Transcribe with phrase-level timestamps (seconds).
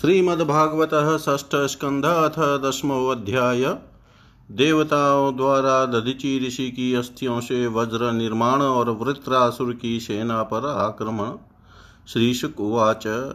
[0.00, 3.76] श्रीमद्भागवत षष्ठ स्कंध अथ दसमो अध्याय
[4.50, 11.30] देवताओं द्वारा दधिची ऋषि की अस्थियों से वज्र निर्माण और वृत्रासुर की सेना पर आक्रमण।
[12.08, 13.32] श्रीशुक उवाच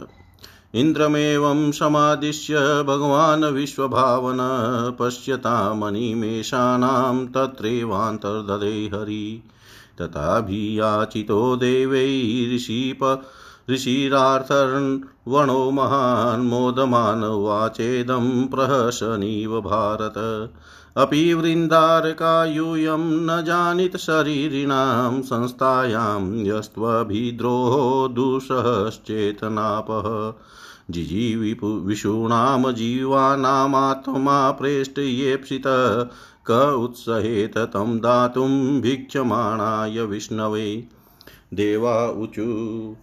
[0.73, 4.37] इन्द्रमेवं समादिश्य भगवान् विश्वभावन
[4.99, 9.43] पश्यतामनिमेषाणां तत्रैवान्तर्दधे हरि।
[10.01, 13.23] तथाभियाचितो देवैऋषिप
[13.69, 20.49] ऋषिरार्थर्वणो महान् मोदमान उवाचेदं प्रहसनीव भारत।
[20.97, 30.33] अपि वृन्दारकायूयं न जानित शरीरिणां संस्थायां यस्त्वभिद्रोहो दुःसश्चेतनापः
[30.89, 35.63] जिजीविपु विषूणां जीवानामात्मा प्रेष्टयेप्सित
[36.51, 40.87] क उत्सहेत तं दातुं भिक्षमाणाय विष्णवे।
[41.53, 42.95] देवा ऊचु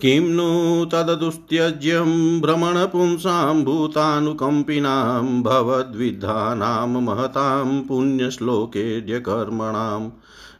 [0.00, 10.10] किं नु तददुस्त्यज्यं भ्रमणपुंसां भूतानुकम्पिनां भवद्विद्धानां महतां पुण्यश्लोकेड्यकर्मणां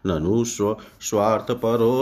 [0.06, 0.76] ननु स्व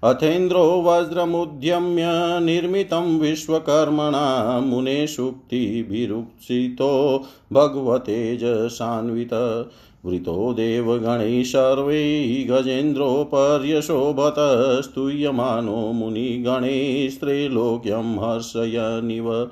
[0.05, 9.31] अथेन्द्रो वज्रमुद्यम्य निर्मितं विश्वकर्मणा मुने सूक्तिभिरुक्षितो भगवतेजसान्वित।
[10.07, 14.35] वृतो देवगणैः सर्वैः गजेन्द्रोपर्यशोभत
[14.85, 19.51] स्तूयमानो मुनिगणैस्त्रैलोक्यं हर्षयनिव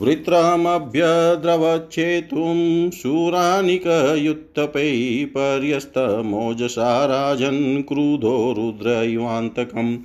[0.00, 4.90] वृत्रमभ्यद्रवच्छेतुं शूरानिकयुत्तपै
[5.34, 9.96] पर्यस्तमोजसा राजन् क्रुधो रुद्रैवान्तकम्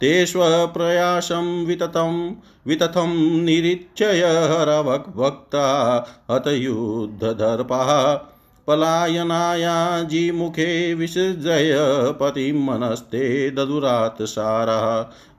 [0.00, 2.34] तेष्वप्रयासं विततं
[2.66, 3.12] वितथं
[3.44, 5.64] निरीक्षय हरभक्ता
[6.30, 7.90] हतयुद्धदर्पः
[8.66, 11.74] पलायनायाजिमुखे विसृजय
[12.20, 14.84] पतिं मनस्ते ददुरात् सारः।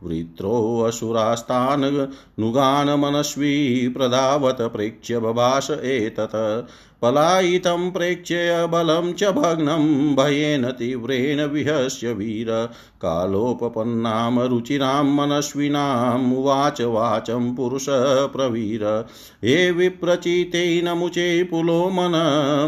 [0.03, 2.07] वृत्रोऽसुरास्तान्
[2.39, 6.67] नुगान् मनस्वी प्रधावत प्रेक्ष्य बभाष एतत्।
[7.01, 12.69] पलायितं प्रेक्ष्य बलं च भग्नं भयेन तीव्रेण विहस्य वीर।
[13.01, 19.05] कालोपपन्नां रुचिरां मनस्विनाम् उवाच वाचं पुरुषप्रवीर
[19.45, 22.11] हे विप्रचितेनमुचे पुलो मन,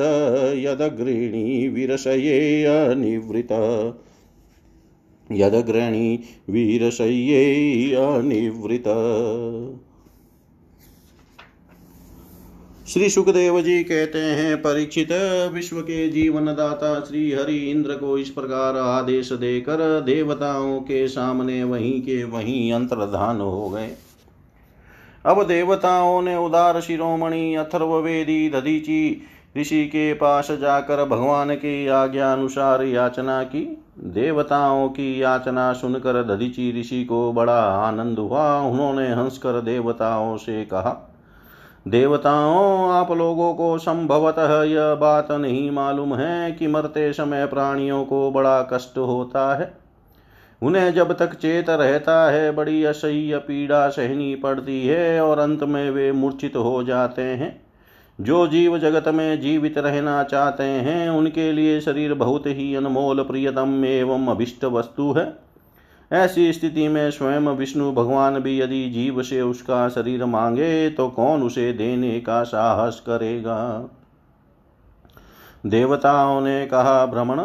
[0.58, 3.48] यदग्रीणी विरसयेऽनिवृत
[5.32, 6.20] यदग्रणी
[6.50, 8.84] वीरशय्येऽनिवृत
[12.88, 15.08] श्री सुखदेव जी कहते हैं, परीक्षित
[15.54, 21.64] विश्व के जीवन दाता श्री हरि इंद्र को इस प्रकार आदेश देकर देवताओं के सामने
[21.64, 23.90] वहीं के वहीं अंतर्धान हो गए।
[25.26, 29.22] अब देवताओं ने उदार शिरोमणि, अथर्ववेदी, दधीची
[29.56, 36.80] ऋषि के पास जाकर भगवान की आज्ञा अनुसार याचना की। देवताओं की याचना सुनकर दधीची
[36.80, 41.14] ऋषि को बड़ा आनंद हुआ। उन्होंने हंसकर देवताओं से कहा,
[41.88, 48.30] देवताओं, आप लोगों को संभवतः यह बात नहीं मालूम है कि मरते समय प्राणियों को
[48.30, 49.72] बड़ा कष्ट होता है।
[50.62, 55.90] उन्हें जब तक चेत रहता है, बड़ी असह्य पीड़ा सहनी पड़ती है और अंत में
[55.90, 57.67] वे मूर्छित हो जाते हैं।
[58.18, 63.84] जो जीव जगत में जीवित रहना चाहते हैं, उनके लिए शरीर बहुत ही अनमोल प्रियतम
[63.84, 65.36] एवं अभिष्ट वस्तु है।
[66.12, 71.42] ऐसी स्थिति में स्वयं विष्णु भगवान भी यदि जीव से उसका शरीर मांगे तो कौन
[71.42, 73.88] उसे देने का साहस करेगा?
[75.66, 77.40] देवताओं ने कहा भ्रमण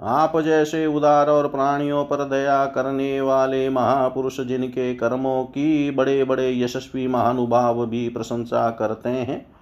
[0.00, 6.60] आप जैसे उदार और प्राणियों पर दया करने वाले महापुरुष, जिनके कर्मों की बड़े बड़े
[6.60, 9.53] यशस्वी महानुभाव भी प्रशंसा करते हैं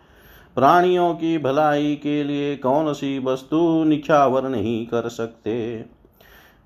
[0.55, 5.85] प्राणियों की भलाई के लिए कौन सी वस्तु निछावर नहीं कर सकते?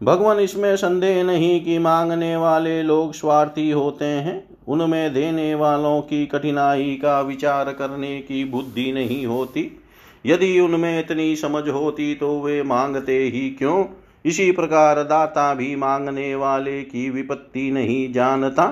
[0.02, 6.26] भगवान, इसमें संदेह नहीं कि मांगने वाले लोग स्वार्थी होते हैं। उनमें देने वालों की
[6.26, 9.80] कठिनाई का विचार करने की बुद्धि नहीं होती।
[10.26, 13.84] यदि उनमें इतनी समझ होती तो वे मांगते ही क्यों?
[14.24, 18.64] इसी प्रकार दाता भी मांगने वाले की विपत्ति नहीं जानता।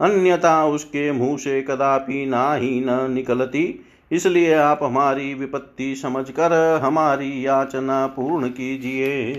[0.00, 7.46] अन्यथा उसके मुँह से कदापि ना ही न निकलती। इसलिए आप हमारी विपत्ति समझकर हमारी
[7.46, 9.34] याचना पूर्ण कीजिए।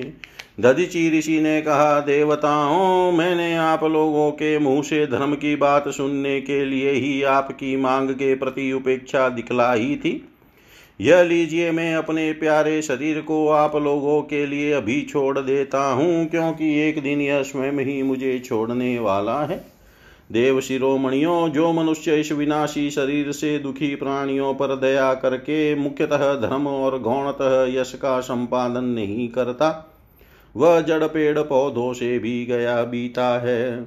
[0.60, 6.42] दधिची ऋषि ने कहा, देवताओं, मैंने आप लोगों के मुँह से धर्म की बात सुनने
[6.42, 10.30] के लिए ही आपकी मांग के प्रति उपेक्षा दिखलाई थी।
[11.02, 16.26] यह लीजिए, मैं अपने प्यारे शरीर को आप लोगों के लिए अभी छोड़ देता हूँ,
[16.26, 19.75] क्योंकि एक दिन यह स्वयं ही मुझे छोड़ने वाला है।
[20.32, 26.68] देव शिरोमणियों, जो मनुष्य इस विनाशी शरीर से दुखी प्राणियों पर दया करके मुख्यतः धर्म
[26.68, 29.92] और गौणतः यश का संपादन नहीं करता,
[30.56, 33.86] वह जड़ पेड़ पौधों से भी गया बीता है।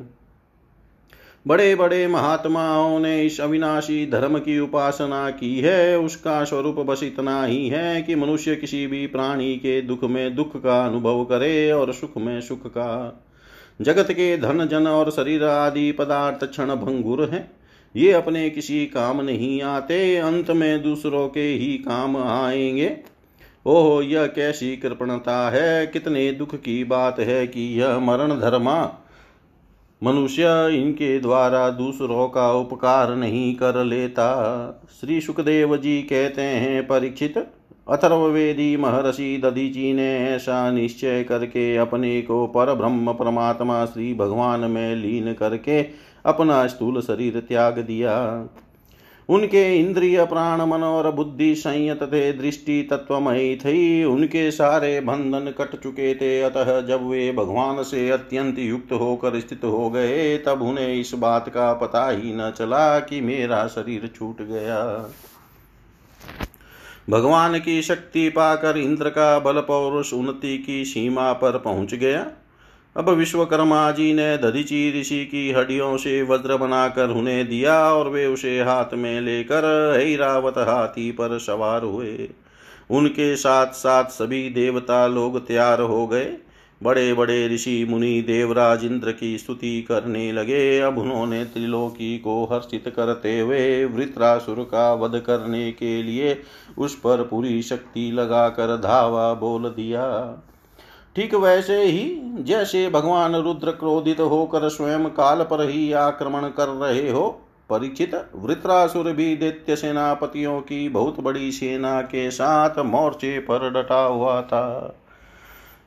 [1.46, 7.44] बड़े बड़े महात्माओं ने इस अविनाशी धर्म की उपासना की है। उसका स्वरूप बस इतना
[7.44, 11.92] ही है कि मनुष्य किसी भी प्राणी के दुख में दुख का अनुभव करे और
[11.92, 13.22] सुख में सुख का
[13.80, 17.50] जगत के धन, जन और शरीर आदि पदार्थ क्षण भंगुर हैं।
[17.96, 22.96] ये अपने किसी काम नहीं आते, अंत में दूसरों के ही काम आएँगे।
[23.66, 28.94] ओह, यह कैसी कृपणता है, कितने दुख की बात है कि यह मरण धर्मा।
[30.02, 37.46] मनुष्य इनके द्वारा दूसरों का उपकार नहीं कर लेता। श्री सुखदेव जी कहते हैं, परीक्षित
[37.88, 44.96] अथर्ववेदी महर्षि दधीची ने ऐसा निश्चय करके अपने को पर ब्रह्म परमात्मा श्री भगवान में
[44.96, 45.82] लीन करके
[46.26, 48.46] अपना स्थूल शरीर त्याग दिया।
[49.28, 55.82] उनके इंद्रिय प्राण, मन और बुद्धि संयत थे, दृष्टि तत्वमयी थी। उनके सारे बंधन कट
[55.82, 60.94] चुके थे। अतः जब वे भगवान से अत्यंत युक्त होकर स्थित हो गए, तब उन्हें
[60.94, 65.10] इस बात का पता ही न चला कि मेरा शरीर छूट गया।
[67.10, 72.26] भगवान की शक्ति पाकर इंद्र का बल पौरुष उन्नति की सीमा पर पहुँच गया।
[72.96, 78.26] अब विश्वकर्मा जी ने दधीची ऋषि की हड्डियों से वज्र बनाकर उन्हें दिया और वे
[78.26, 82.30] उसे हाथ में लेकर ऐरावत हाथी पर सवार हुए।
[82.90, 86.36] उनके साथ साथ सभी देवता लोग तैयार हो गए।
[86.82, 92.92] बड़े बड़े ऋषि मुनि देवराज इंद्र की स्तुति करने लगे। अब उन्होंने त्रिलोकी को हर्षित
[92.96, 96.40] करते हुए वृत्रासुर का वध करने के लिए
[96.78, 100.04] उस पर पूरी शक्ति लगाकर धावा बोल दिया।
[101.16, 107.10] ठीक वैसे ही जैसे भगवान रुद्र क्रोधित होकर स्वयं काल पर ही आक्रमण कर रहे
[107.10, 107.28] हो,
[107.70, 114.40] परीक्षित वृत्रासुर भी दैत्य सेनापतियों की बहुत बड़ी सेना के साथ मोर्चे पर डटा हुआ
[114.42, 114.94] था।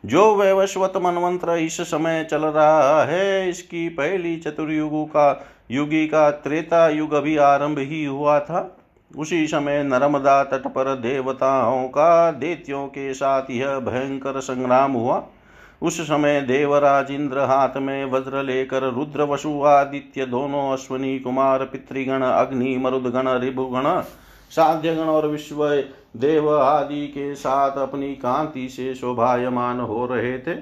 [0.04, 6.88] जो वैवस्वत मनमंत्र इस समय चल रहा है, इसकी पहली चतुर्युगु का युगी का त्रेता
[6.90, 8.78] युग अभी आरंभ ही हुआ था।
[9.12, 15.24] उसी समय नर्मदा तट पर देवताओं का, देत्यों के साथ यह भयंकर संग्राम हुआ।
[15.82, 22.22] उस समय देवराज इंद्र हाथ में वज्र लेकर रुद्र वसु आदित्य, दोनों अश्वनी कुमार, पितृगण,
[22.22, 24.02] अग्नि, मरुदगण, रिभुगण,
[24.52, 25.66] साध्यगण और विश्व
[26.16, 30.54] देव आदि के साथ अपनी कांति से शोभायमान हो रहे थे।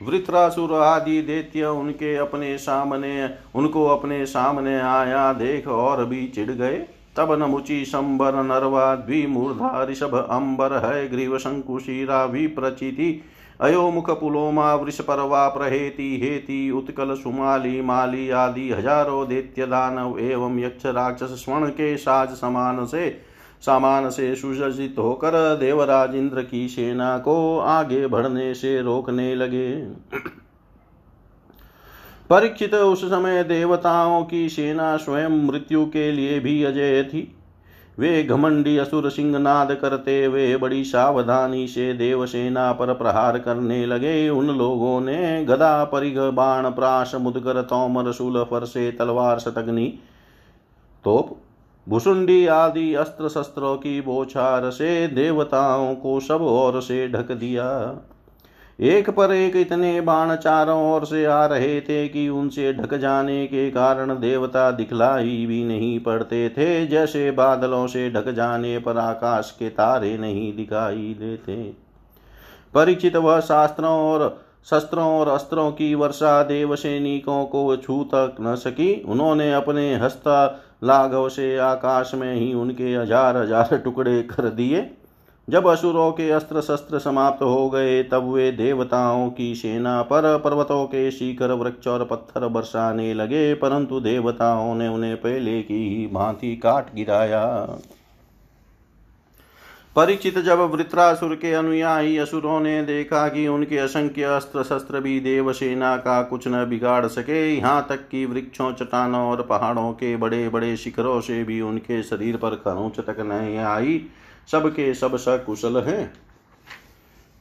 [0.00, 6.78] वृत्रासुर आदि दैत्य उनके अपने सामने, उनको अपने सामने आया, देख और भी चिढ़ गए।
[7.16, 13.20] तब नमुचि संबर नरवा द्विमूर्धा ऋषभ अंबर है, ग्रीव शंकुशीरा विप्रचिति
[13.60, 21.42] अयोमुख पुलोमा वृषपर्वा प्रहेति हेति, उत्कल सुमाली, माली आदि हज़ारों दैत्य दानव एवं यक्ष राक्षस
[21.44, 23.10] स्वर्ण के साज समान से
[23.62, 29.72] सामान से सुसज्जित होकर देवराज इंद्र की सेना को आगे बढ़ने से रोकने लगे।
[32.30, 37.36] परीक्षित उस समय देवताओं की सेना स्वयं मृत्यु के लिए भी अजय थी।
[37.98, 44.28] वे घमंडी असुर सिंह नाद करते वे बड़ी सावधानी से देवसेना पर प्रहार करने लगे।
[44.28, 49.86] उन लोगों ने गदा परिघ बाण प्राश मुदगर तोमर शूल फरसे तलवार शतग्नि
[51.04, 51.36] तोप
[51.86, 57.68] भुसुंडी आदि अस्त्र शस्त्रों की बोछार से देवताओं को सब ओर से ढक दिया।
[58.78, 63.46] एक पर एक इतने बाण चारों ओर से आ रहे थे कि उनसे ढक जाने
[63.46, 69.56] के कारण देवता दिखलाई भी नहीं पड़ते थे, जैसे बादलों से ढक जाने पर आकाश
[69.58, 71.56] के तारे नहीं दिखाई देते।
[72.74, 78.54] परिचित वह शास्त्रों और शस्त्रों और अस्त्रों की वर्षा देव सैनिकों को छू तक न
[78.54, 80.46] सकी। उन्होंने अपने हस्ता
[80.82, 84.90] लाघव से आकाश में ही उनके हज़ार हज़ार टुकड़े कर दिए।
[85.48, 90.84] जब असुरों के अस्त्र शस्त्र समाप्त हो गए, तब वे देवताओं की सेना पर पर्वतों
[90.86, 96.54] के शिखर, वृक्ष और पत्थर बरसाने लगे, परंतु देवताओं ने उन्हें पहले की ही भांति
[96.56, 97.44] काट गिराया।
[99.96, 105.96] परीक्षित जब वृत्रासुर के अनुयायी असुरों ने देखा कि उनके असंख्य अस्त्र शस्त्र भी देवसेना
[105.96, 110.76] का कुछ न बिगाड़ सके, यहाँ तक कि वृक्षों, चट्टानों और पहाड़ों के बड़े बड़े
[110.76, 114.00] शिखरों से भी उनके शरीर पर खरोंच तक नहीं आई।
[114.50, 116.12] सबके सब सकुशल हैं।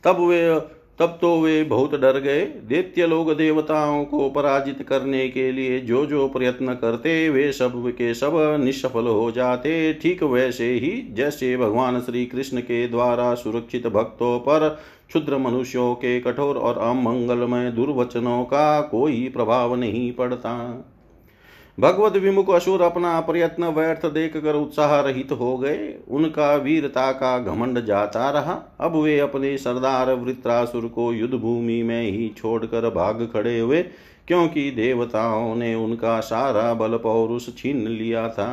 [0.03, 0.59] तब वे
[0.99, 6.05] तब तो वे बहुत डर गए। दैत्य लोग देवताओं को पराजित करने के लिए जो
[6.05, 11.99] जो प्रयत्न करते, वे सब के सब निष्फल हो जाते। ठीक वैसे ही जैसे भगवान
[12.01, 14.69] श्री कृष्ण के द्वारा सुरक्षित भक्तों पर
[15.07, 20.55] क्षुद्र मनुष्यों के कठोर और अमंगलमय दुर्वचनों का कोई प्रभाव नहीं पड़ता।
[21.79, 27.37] भगवत विमुख असुर अपना प्रयत्न व्यर्थ देख कर उत्साह रहित हो गए। उनका वीरता का
[27.39, 33.27] घमंड जाता रहा। अब वे अपने सरदार वृत्रासुर को युद्ध भूमि में ही छोड़कर भाग
[33.33, 33.81] खड़े हुए,
[34.27, 38.51] क्योंकि देवताओं ने उनका सारा बल पौरुष छीन लिया था।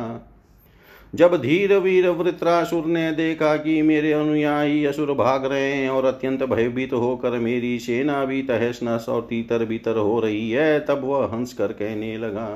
[1.15, 6.43] जब धीर वीर वृत्रासुर ने देखा कि मेरे अनुयायी असुर भाग रहे हैं और अत्यंत
[6.43, 11.29] भयभीत होकर मेरी सेना भी तहस नस और तीतर बीतर हो रही है, तब वह
[11.33, 12.49] हंस कर कहने लगा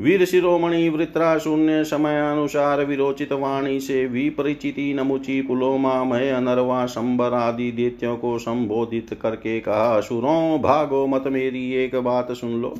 [0.00, 8.16] वीर शिरोमणि वृत्राशून्य समयानुसार विरोचित वाणी से विपरिचिति नमुचि पुलोमा मय अनरवा शंबर आदि दैत्यों
[8.16, 12.74] को संबोधित करके कहा, असुरों, भागो मत मेरी एक बात सुन लो।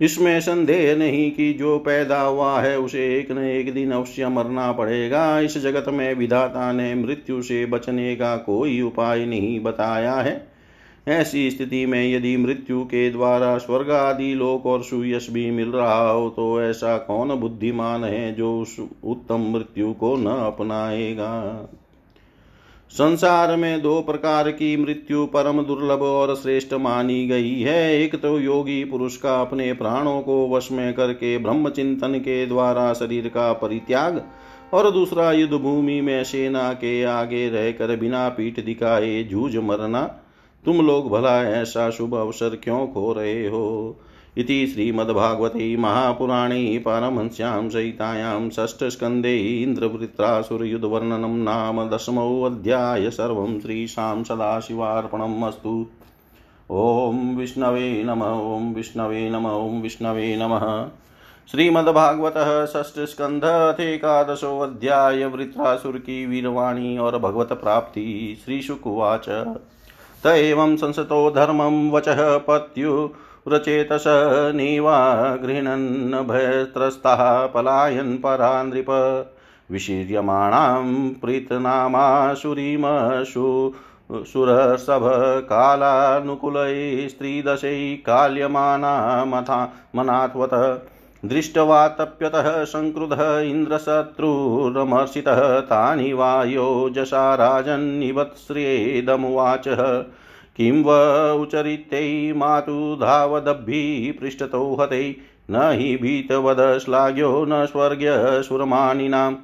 [0.00, 4.72] इसमें संदेह नहीं कि जो पैदा हुआ है उसे एक न एक दिन अवश्य मरना
[4.72, 10.55] पड़ेगा। इस जगत में विधाता ने मृत्यु से बचने का कोई उपाय नहीं बताया है।
[11.08, 16.10] ऐसी स्थिति में यदि मृत्यु के द्वारा स्वर्ग आदि लोक और सुयश भी मिल रहा
[16.10, 21.68] हो तो ऐसा कौन बुद्धिमान है जो उस उत्तम मृत्यु को न अपनाएगा?
[22.90, 28.40] संसार में दो प्रकार की मृत्यु परम दुर्लभ और श्रेष्ठ मानी गई है। एक तो
[28.40, 33.52] योगी पुरुष का अपने प्राणों को वश में करके ब्रह्म चिंतन के द्वारा शरीर का
[33.52, 34.24] परित्याग
[34.74, 40.22] और दूसरा युद्ध भूमि में सेना के आगे रहकर बिना पीठ दिखाए जूझ मरना
[40.66, 43.96] तुम लोग भला ऐसा शुभ अवसर क्यों खो रहे हो?
[44.38, 55.86] इति श्रीमद्भागवते महापुराणे पारमहंस्यां सहितायां षष्ठस्कन्धे इन्द्रवृत्रासुरयुधवर्णनं नाम दशमोऽध्याय सर्वं श्रीशां सदाशिवार्पणम् अस्तु।
[56.70, 60.88] ॐ विष्णवे नम, ॐ विष्णवे नम, ॐ विष्णवे नमः।
[61.50, 63.44] श्रीमद्भागवतः षष्ठस्कन्ध
[64.62, 69.28] अध्याय, वृत्रासुर की वीरवाणी और भगवत प्राप्ति श्रीशुकुवाच
[70.24, 73.10] त एवं संसतो धर्मं वचः पत्यु
[73.48, 74.04] रचेतस
[74.54, 78.86] नीवा गृह्णन् भयत्रस्ताः पलायन् परा नृप
[79.70, 83.72] विशीर्यमाणां प्रीतनामाशुरीमशु
[84.12, 90.50] सुरसभकालानुकूलै स्त्रीदशै काल्यमाना मथा मनात्वत।
[91.28, 100.04] दृष्ट्वा तप्यतः सङ्क्रुधः इन्द्रशत्रुरमर्षितः तानि वायोजसा राजन्निवत्स्रेदमुवाचः।
[100.56, 100.88] किं व
[101.42, 105.16] उचरित्यै मातु धावदभ्भिः पृष्ठतो हते
[105.50, 109.34] न हि भीतवद श्लाघ्यो न स्वर्ग्यसुरमानिनां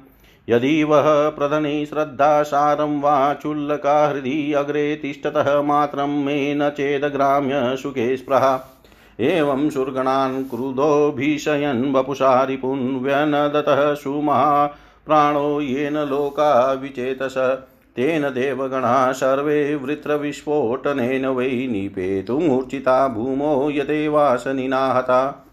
[0.49, 8.72] यदि वः प्रधने श्रद्धासारं वा चुल्लका हृदि अग्रे तिष्ठतः मात्रं मे न चेदग्राम्यसुखे स्पृहा।
[9.19, 13.93] एवं सुरगणान् क्रुधो भीषयन् वपुषा रिपुन् व्यनदतः
[15.05, 17.37] प्राणो येन लोका विचेतस।
[17.95, 25.49] तेन देवगणाः सर्वे वृत्रविस्फोटनेन वै निपेतुमूर्छिता भूमो यदेवासनिनाहता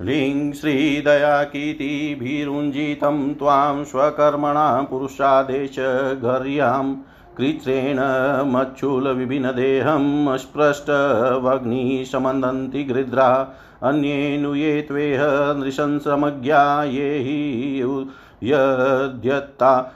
[0.03, 6.97] ह्रीं श्रीदयाकीर्तिभिरुञ्जितं त्वां स्वकर्मणा पुरुषादेशघर्यां
[7.39, 7.99] कृच्छ्रेण
[8.53, 13.49] मच्छूलविभिन्नदेहम् अस्पृष्टवग्निशमन्दन्ति गृध्रा।
[13.83, 17.83] अन्येनुये त्वेह नृशंसमज्ञा, ये हि
[18.43, 19.93] यद्यत्ता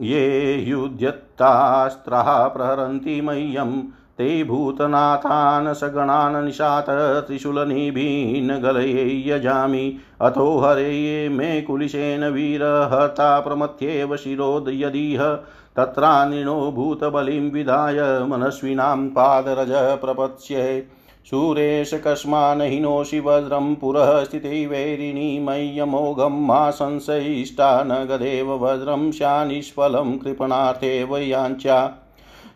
[0.00, 12.24] ये युध्यत्तास्त्राः प्रहरन्ति मह्यं ते भूतनाथान् सगणान् निशात, त्रिशूलनिभीन् गलये यजामि। अथो हरे मे कुलिशेन
[12.24, 15.38] वीरहता प्रमथ्येव शिरोद यदिह
[15.76, 20.86] तत्रानिणो भूतबलिं विधाय मनस्विनां पादरज प्रपत्स्ये।
[21.26, 31.16] सुरेश कस्मान् हिनोषि वज्रं पुरः स्थिते वैरिणी मय्यमोघं मा संशयिष्टा न गदेव वज्रं स्यानिष्फलं कृपणार्थेव
[31.16, 31.78] याञ्चा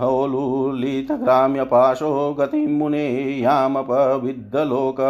[0.00, 3.06] होलुलितग्राम्यपाशो गतिं मुने
[3.40, 5.00] यामपविद्धलोक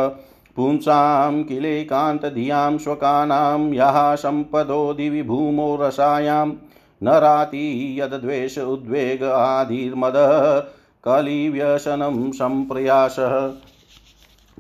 [0.57, 10.59] पुंसां किलेकान्तधियाँ श्वकानां यः सम्पदो दिवि भूमो रसायां न राति यद्वेष उद्वेग आधिर्मदः
[11.05, 13.35] कलिव्यसनं सम्प्रयासः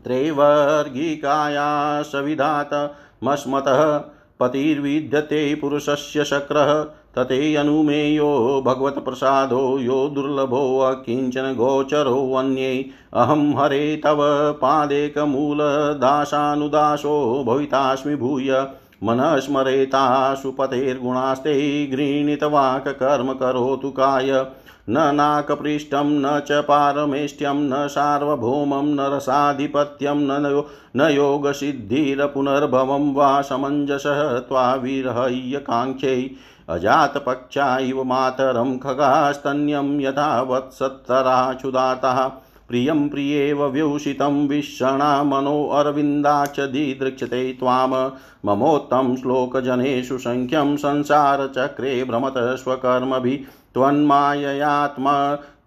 [0.06, 4.00] त्रैवर्गिकाया सविधातमस्मतः
[4.40, 6.84] पतिर्विद्यते पुरुषस्य शक्रः
[7.16, 18.66] ततेऽनुमेयो भगवत्प्रसादो यो दुर्लभो किंचन गोचरोऽन्ये अहं हरे तव पादेकमूलदासानुदासो भवितास्मि भूय।
[19.04, 24.46] मनः स्मरेताशु पतेर्गुणास्ते गृहीतवाक्कर्म करोतु काय।
[24.90, 30.64] न नाकपृष्ठं, न च पारमेष्ट्यं, न सार्वभौमं, न रसाधिपत्यं, न
[30.96, 36.30] न योगसिद्धिरपुनर्भवं वा समञ्जसः त्वाविरहय्यकाङ्क्षै
[36.68, 42.30] अजातपक्षा इव मातरं खगास्तन्यं यथा वत्सत्तराचुदातः
[42.68, 48.10] प्रियं प्रियेव व्यूषितं विषणा मनोऽरविन्दाक्ष दिदृक्षते त्वां
[48.46, 55.14] ममोत्तं श्लोकजनेषु सङ्ख्यं संसारचक्रे भ्रमत स्वकर्मभिः त्वन्माययात्मा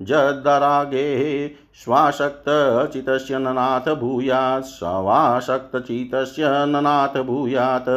[0.01, 1.23] जदरागेः
[1.75, 7.89] स्वाशक्तचितस्य ननाथ भूयात् स्वाशक्तचितस्य ननाथ भूयात्।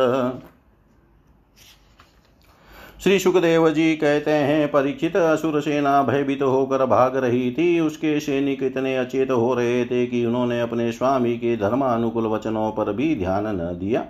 [3.03, 8.63] श्री सुखदेव जी कहते हैं, परीक्षित असुर सेना भयभीत होकर भाग रही थी। उसके सैनिक
[8.63, 13.47] इतने अचेत हो रहे थे कि उन्होंने अपने स्वामी के धर्मानुकूल वचनों पर भी ध्यान
[13.47, 14.05] न दिया।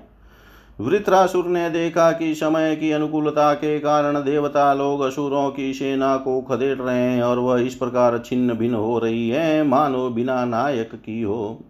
[0.80, 6.40] वृत्रासुर ने देखा कि समय की अनुकूलता के कारण देवता लोग असुरों की सेना को
[6.40, 10.94] खदेड़ रहे हैं और वह इस प्रकार छिन्न भिन्न हो रही है। मानो बिना नायक
[10.94, 11.60] की हो।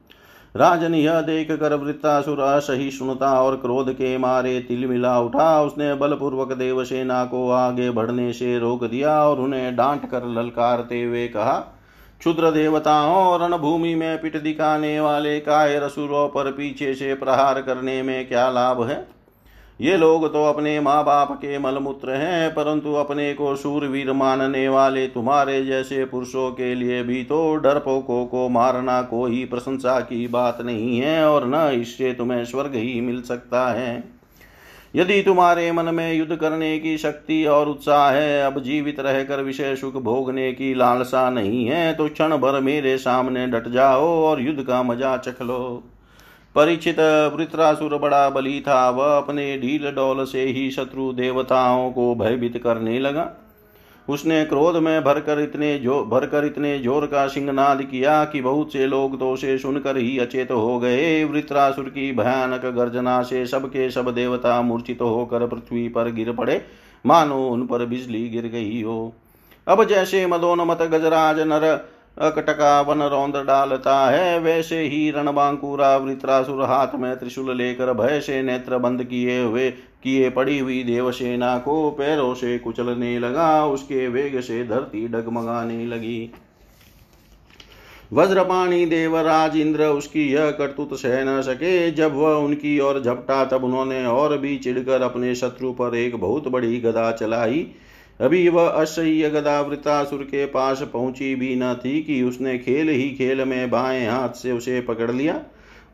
[0.57, 6.53] राजन यह देख कर वृत्तासुर असहिष्णुता और क्रोध के मारे तिल मिला उठा। उसने बलपूर्वक
[6.53, 11.61] देवसेना को आगे बढ़ने से रोक दिया और उन्हें डांट कर ललकारते हुए कहा
[12.23, 18.03] क्षुद्र देवताओं और रणभूमि में पिट दिखाने वाले काय रसुरों पर पीछे से प्रहार करने
[18.03, 19.07] में क्या लाभ है?
[19.81, 25.07] ये लोग तो अपने माँ बाप के मलमूत्र हैं, परंतु अपने को सूरवीर मानने वाले
[25.07, 30.99] तुम्हारे जैसे पुरुषों के लिए भी तो डरपोकों को मारना कोई प्रशंसा की बात नहीं
[30.99, 34.22] है और न इससे तुम्हें स्वर्ग ही मिल सकता है।
[34.95, 39.75] यदि तुम्हारे मन में युद्ध करने की शक्ति और उत्साह है, अब जीवित रहकर विषय
[39.77, 44.63] सुख भोगने की लालसा नहीं है तो क्षण भर मेरे सामने डट जाओ और युद्ध
[44.63, 45.83] का मज़ा चख लो।
[46.55, 47.01] परिचित
[47.35, 52.99] वृत्रासुर बड़ा बली था, वह अपने ढील डोल से ही शत्रु देवताओं को भयभीत करने
[52.99, 53.31] लगा।
[54.09, 58.87] उसने क्रोध में भरकर इतने जो, भरकर इतने ज़ोर का सिंहनाद किया कि बहुत से
[58.87, 64.15] लोग तो उसे सुनकर ही अचेत हो गए। वृत्रासुर की भयानक गर्जना से सबके सब
[64.15, 66.61] देवता मूर्छित तो होकर पृथ्वी पर गिर पड़े।
[67.05, 69.13] मानो उन पर बिजली गिर गई हो।
[69.67, 71.65] अब जैसे मदोन मत गजराज नर
[72.19, 78.43] अकटका वन रौंद डालता है, वैसे ही रणबांकुरा वृत्रासुर हाथ में त्रिशूल लेकर भय से
[78.43, 79.71] नेत्र बंद किए हुए,
[80.03, 86.31] किए पड़ी हुई देवसेना को पैरों से कुचलने लगा, उसके वेग से धरती डगमगाने लगी।
[88.13, 93.65] वज्रपाणी देवराज इंद्र उसकी यह करतुत सह न सके, जब वह उनकी ओर झपटा, तब
[93.65, 97.67] उन्होंने और भी चिढ़कर अपने शत्रु पर एक बहुत बड़ी गदा चलाई।
[98.23, 103.09] अभी वह असह्य गदा वृतासुर के पास पहुँची भी न थी कि उसने खेल ही
[103.11, 105.35] खेल में बाएँ हाथ से उसे पकड़ लिया।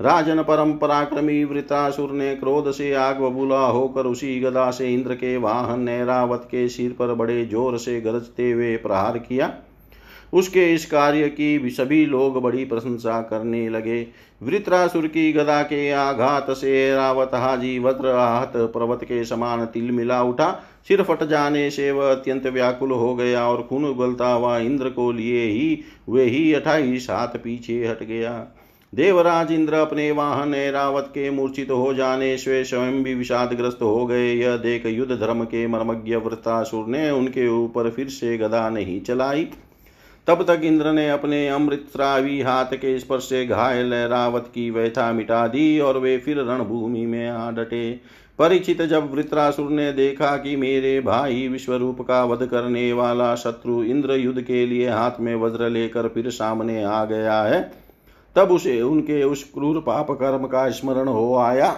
[0.01, 5.37] राजन परम पराक्रमी वृतासुर ने क्रोध से आग बबूला होकर उसी गदा से इंद्र के
[5.37, 9.53] वाहन नैरावत के सिर पर बड़े ज़ोर से गरजते हुए प्रहार किया।
[10.33, 14.07] उसके इस कार्य की सभी लोग बड़ी प्रशंसा करने लगे।
[14.43, 20.23] वृत्रासुर की गदा के आघात से रावत हाजी वज्र आहत पर्वत के समान तिल मिला
[20.23, 20.51] उठा।
[20.89, 25.11] सिर फट जाने से वह अत्यंत व्याकुल हो गया और खून उगलता हुआ इंद्र को
[25.13, 28.33] लिए ही वे ही अठाईस हाथ पीछे हट गया।
[28.93, 34.33] देवराज इंद्र अपने वाहन रावत के मूर्छित हो जाने से स्वयं भी विषादग्रस्त हो गए।
[34.35, 39.47] यह देख युद्ध धर्म के मर्मज्ञ वृतासुर ने उनके ऊपर फिर से गदा नहीं चलाई।
[40.29, 45.47] तब तक इंद्र ने अपने अमृतरावी हाथ के स्पर्श से घायल रावत की व्यथा मिटा
[45.49, 47.91] दी और वे फिर रणभूमि में आ डटे।
[48.39, 54.15] परिचित जब वृत्रासुर ने देखा कि मेरे भाई विश्वरूप का वध करने वाला शत्रु इंद्र
[54.15, 57.61] युद्ध के लिए हाथ में वज्र लेकर फिर सामने आ गया है,
[58.37, 61.75] तब उसे उनके उस क्रूर पाप कर्म का स्मरण हो आया।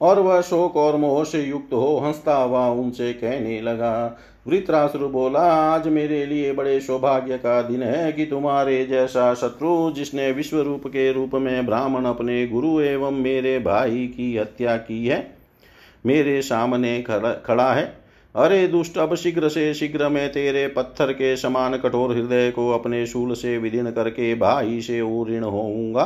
[0.00, 5.40] और वह शोक और मोह से युक्त हो हंसता हुआ उनसे कहने लगा वृत्रासुर बोला
[5.40, 10.86] आज मेरे लिए बड़े सौभाग्य का दिन है कि तुम्हारे जैसा शत्रु, जिसने विश्व रूप
[10.86, 15.26] के रूप में ब्राह्मण अपने गुरु एवं मेरे भाई की हत्या की है,
[16.06, 17.84] मेरे सामने खड़ा खड़ा है।
[18.34, 23.06] अरे दुष्ट, अब शीघ्र से शीघ्र मैं तेरे पत्थर के समान कठोर हृदय को अपने
[23.06, 26.04] शूल से विदीन करके भाई से ऊण होऊँगा।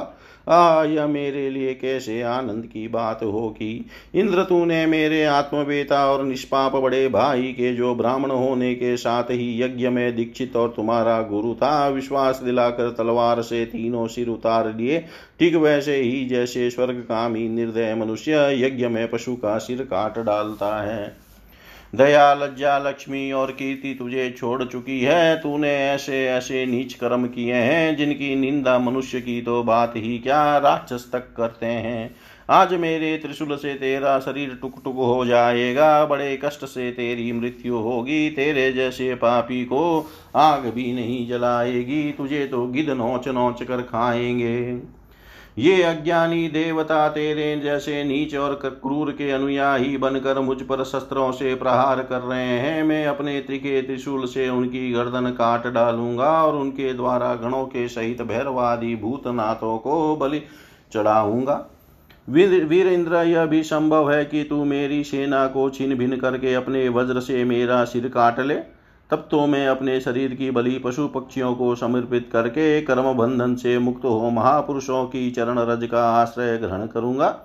[0.51, 3.87] आ यह मेरे लिए कैसे आनंद की बात होगी?
[4.15, 9.63] इंद्र, तूने मेरे आत्मवेता और निष्पाप बड़े भाई के जो ब्राह्मण होने के साथ ही
[9.63, 15.05] यज्ञ में दीक्षित और तुम्हारा गुरु था, विश्वास दिलाकर तलवार से तीनों सिर उतार लिए।
[15.39, 18.33] ठीक वैसे ही जैसे स्वर्ग कामी निर्दय मनुष्य
[18.67, 21.30] यज्ञ में पशु का सिर काट डालता है।
[21.95, 27.55] दया, लज्जा, लक्ष्मी और कीर्ति तुझे छोड़ चुकी है। तूने ऐसे ऐसे नीच कर्म किए
[27.55, 32.17] हैं, जिनकी निंदा मनुष्य की तो बात ही क्या राक्षस तक करते हैं।
[32.51, 37.77] आज मेरे त्रिशूल से तेरा शरीर टुक टुक हो जाएगा, बड़े कष्ट से तेरी मृत्यु
[37.77, 43.83] होगी, तेरे जैसे पापी को आग भी नहीं जलाएगी, तुझे तो गिद नोच नोच कर
[43.83, 44.79] खाएँगे।
[45.57, 51.55] ये अज्ञानी देवता तेरे जैसे नीच और क्रूर के अनुयायी बनकर मुझ पर शस्त्रों से
[51.55, 56.93] प्रहार कर रहे हैं। मैं अपने त्रिके त्रिशूल से उनकी गर्दन काट डालूँगा और उनके
[56.95, 60.43] द्वारा गणों के सहित भैरवादी भूतनाथों को बलि
[60.93, 61.65] चढ़ाऊँगा।
[62.29, 66.89] वीर वीरेंद्र यह भी संभव है कि तू मेरी सेना को छिन भिन करके अपने
[66.89, 68.55] वज्र से मेरा सिर काट ले।
[69.11, 73.79] तब तो मैं अपने शरीर की बलि पशु पक्षियों को समर्पित करके कर्म बंधन से
[73.79, 77.39] मुक्त हो महापुरुषों की चरण रज का आश्रय ग्रहण करूँगा।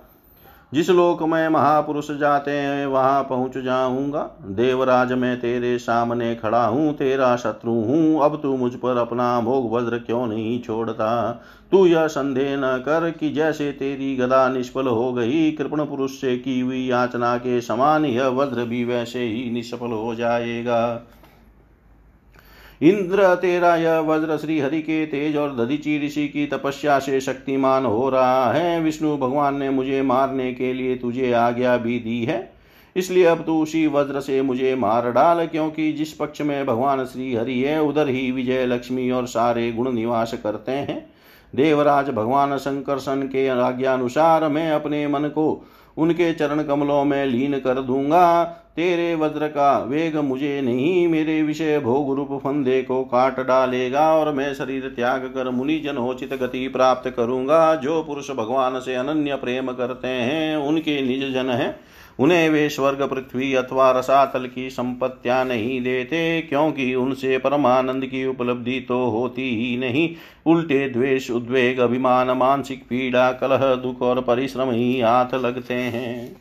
[0.74, 6.94] जिस लोक में महापुरुष जाते हैं, वहाँ पहुँच जाऊँगा। देवराज मैं तेरे सामने खड़ा हूँ,
[6.94, 11.32] तेरा शत्रु हूँ। अब तू मुझ पर अपना भोग वज्र क्यों नहीं छोड़ता?
[11.72, 16.38] तू यह संदेह न कर कि जैसे तेरी गदा निष्फल हो गई, कृपण पुरुष से
[16.38, 21.08] की हुई याचना के समान यह वज्र भी वैसे ही निष्फल हो जाएगा।
[22.82, 27.86] इंद्र तेरा यह वज्र श्री हरि के तेज और दधिची ऋषि की तपस्या से शक्तिमान
[27.86, 32.54] हो रहा है। विष्णु भगवान ने मुझे मारने के लिए तुझे आज्ञा भी दी है।
[32.96, 37.34] इसलिए अब तू उसी वज्र से मुझे मार डाल, क्योंकि जिस पक्ष में भगवान श्री
[37.36, 41.06] हरि है, उधर ही विजय लक्ष्मी और सारे गुण निवास करते हैं।
[41.56, 45.66] देवराज भगवान शंकरसन के आज्ञानुसार मैं अपने मन को
[45.98, 48.44] उनके चरण कमलों में लीन कर दूँगा।
[48.76, 54.34] तेरे वज्र का वेग मुझे नहीं, मेरे विषय भोग रूप फंदे को काट डालेगा और
[54.34, 59.72] मैं शरीर त्याग कर मुनि जनोचित गति प्राप्त करूँगा। जो पुरुष भगवान से अनन्य प्रेम
[59.72, 61.76] करते हैं, उनके निज जन हैं।
[62.20, 68.80] उन्हें वे स्वर्ग, पृथ्वी अथवा रसातल की संपत्तियाँ नहीं देते, क्योंकि उनसे परमानंद की उपलब्धि
[68.80, 70.10] तो होती ही नहीं।
[70.46, 76.38] उल्टे द्वेष, उद्वेग, अभिमान, मानसिक पीड़ा, कलह, दुख और परिश्रम ही हाथ लगते हैं।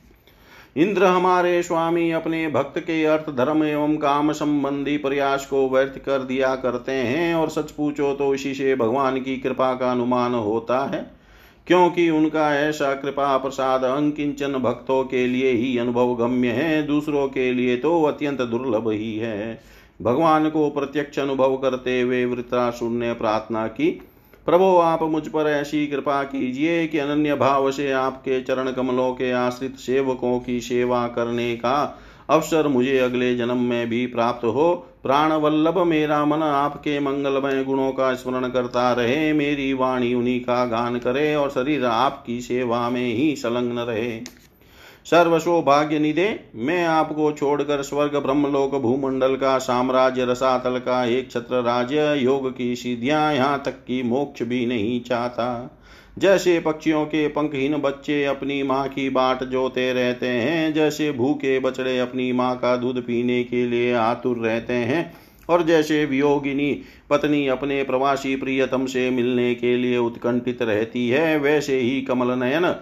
[0.77, 6.19] इंद्र हमारे स्वामी अपने भक्त के अर्थ, धर्म एवं काम संबंधी प्रयास को व्यर्थ कर
[6.19, 10.79] दिया करते हैं, और सच पूछो तो इसी से भगवान की कृपा का अनुमान होता
[10.87, 11.24] है।
[11.67, 17.53] क्योंकि उनका ऐसा कृपा प्रसाद अंकिंचन भक्तों के लिए ही अनुभव गम्य है, दूसरों के
[17.53, 19.61] लिए तो अत्यंत दुर्लभ ही है।
[20.03, 23.91] भगवान को प्रत्यक्ष अनुभव करते हुए वृत्रासुर ने प्रार्थना की,
[24.47, 29.31] प्रभो, आप मुझ पर ऐसी कृपा कीजिए कि अनन्य भाव से आपके चरण कमलों के
[29.33, 32.01] आश्रित सेवकों की सेवा करने का
[32.31, 37.91] अवसर मुझे अगले जन्म में भी प्राप्त हो। प्राण वल्लभ मेरा मन आपके मंगलमय गुणों
[37.93, 43.15] का स्मरण करता रहे। मेरी वाणी उन्हीं का गान करे और शरीर आपकी सेवा में
[43.15, 44.21] ही संलग्न रहे।
[45.05, 51.63] सर्व सौभाग्य निदे मैं आपको छोड़कर स्वर्ग, ब्रह्मलोक, भूमंडल का साम्राज्य, रसातल का एक छत्र
[51.63, 55.81] राज्य, योग की सिद्धियाँ यहाँ तक की मोक्ष भी नहीं चाहता।
[56.19, 61.99] जैसे पक्षियों के पंखहीन बच्चे अपनी माँ की बाट जोते रहते हैं, जैसे भूखे बछड़े
[61.99, 65.13] अपनी माँ का दूध पीने के लिए आतुर रहते हैं,
[65.49, 66.73] और जैसे वियोगिनी
[67.11, 72.75] पत्नी अपने प्रवासी प्रियतम से मिलने के लिए उत्कंठित रहती है, वैसे ही कमल नयन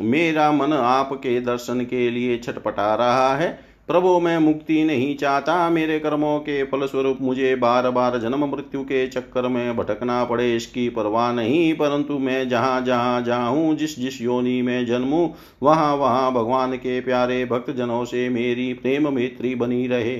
[0.00, 5.98] मेरा मन आपके दर्शन के लिए छटपटा रहा है। प्रभु, मैं मुक्ति नहीं चाहता। मेरे
[5.98, 11.32] कर्मों के फलस्वरूप मुझे बार बार जन्म मृत्यु के चक्कर में भटकना पड़े। इसकी परवाह
[11.32, 15.28] नहीं, परंतु मैं जहाँ जहाँ जाऊँ जिस जिस योनि में जन्मूँ
[15.62, 20.16] वहाँ वहाँ भगवान के प्यारे भक्तजनों से मेरी प्रेम मैत्री बनी रहे।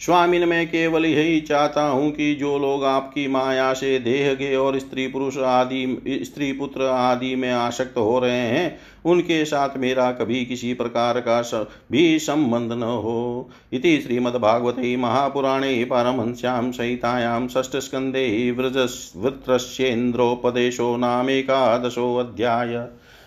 [0.00, 4.78] स्वामिन, मैं केवल यही चाहता हूँ कि जो लोग आपकी माया से देह के और
[4.78, 10.44] स्त्री पुरुष आदि, स्त्री पुत्र आदि में आसक्त हो रहे हैं, उनके साथ मेरा कभी
[10.44, 11.40] किसी प्रकार का
[11.92, 18.50] भी संबंध न हो। इति श्रीमद्भागवते महापुराणे पारमहंस्यां सहितायां षष्ठस्कन्धे
[19.16, 22.86] वृत्रस्येन्द्रोपदेशो नामेकादशोऽध्याय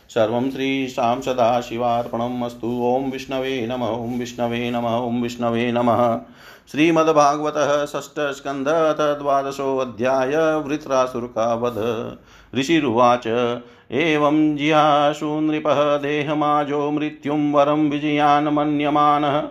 [0.09, 6.21] सर्वं श्रीशां सदाशिवार्पणम् अस्तु। ॐ विष्णवे नम, ॐ विष्णवे नम, ॐ विष्णवे नमः।
[6.71, 12.17] श्रीमद्भागवतः षष्ठस्कन्धः द्वादशोऽध्याय वृत्रासुरकावध।
[12.59, 13.27] ऋषिरुवाच,
[13.91, 19.43] एवं जियाशु नृपः देहमाजो मृत्युं वरं विजयान् मन्यमानः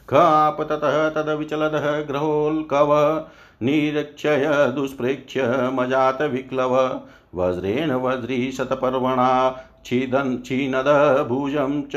[0.09, 3.25] खापततः तदविचलदः ग्रहोल्कव,
[3.63, 7.01] निरीक्षय, दुष्प्रेक्ष्य, मजातविक्लव,
[7.35, 11.91] वज्रेण वज्री शतपर्वणा छिदन् छिनदभुजं च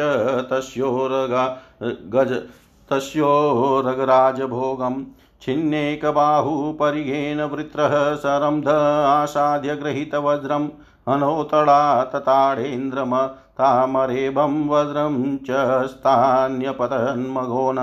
[0.51, 2.43] तस्योरगा, गज
[2.91, 5.05] तस्योरगराजभोगं
[5.43, 8.69] छिन्नेकबाहुपरिगेन वृत्रः सरंध
[9.09, 10.69] आसाद्य गृहीतवज्रम्
[11.09, 12.05] अनोतडा
[13.59, 15.49] तताडेन्द्रमतामरेभं वज्रं च
[15.89, 17.79] स्थान्यपतन्मघोन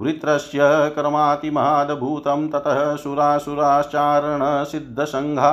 [0.00, 0.58] वृत्रस्य
[0.96, 5.50] कर्मातिमहाद्भूतं ततः सुरासुराश्चारणसिद्धसङ्घा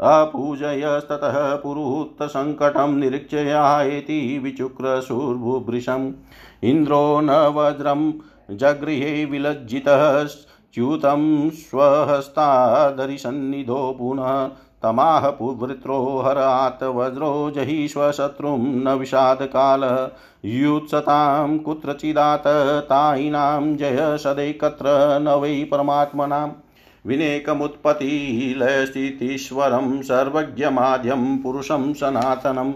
[0.00, 6.06] अपूजयस्ततः पुरुहूतसङ्कटं निरीक्षयायेति विचुक्रशूर्भुभृशम्
[6.70, 8.02] इन्द्रो न वज्रं
[8.56, 10.24] जगृहे विलज्जितः
[10.74, 14.30] च्यूतं स्वहस्तादरिसन्निधो पुनः
[14.84, 20.08] तमाह पुवृत्रो हरात् वज्रो जहीष्वशत्रुं न विषादकालः
[20.44, 22.42] युत्सतां कुत्रचिदात
[22.84, 26.50] तायिनां जय सदैकत्र न वै परमात्मनाम्
[27.06, 32.72] विनेकमुत्पत्तिलयस्थितीश्वरं सर्वज्ञमाद्यं पुरुषं सनातनं।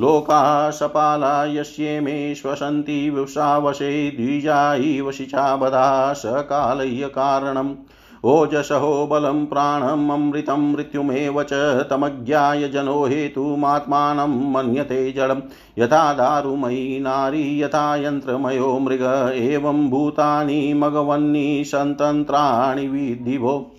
[0.00, 7.74] लोकाशपाला यस्ये श्वसन्ति विषावशे द्विजा इव शिचाबधा सकालय्य कारणम्।
[8.24, 11.52] ओजसहो बलं प्राणम् अमृतं मृत्युमेव च
[11.90, 15.40] तमज्ञाय जनो हेतुमात्मानं मन्यते जडं
[15.78, 23.72] यथा दारुमयी नारी, यथा यन्त्रमयो मृग, एवं भूतानि मघवन्नि सन्तन्त्राणि विधिभो